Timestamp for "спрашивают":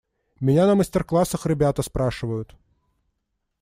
1.83-2.55